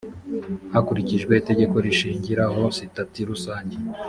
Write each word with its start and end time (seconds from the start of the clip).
hakurikijwe 0.73 1.33
itegeko 1.41 1.75
rishyiraho 1.85 2.61
sitati 2.77 3.19
rusange 3.29 3.75